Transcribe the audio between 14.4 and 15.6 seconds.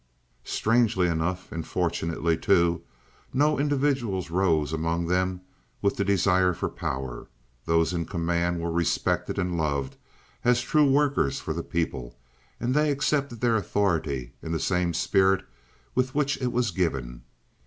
in the same spirit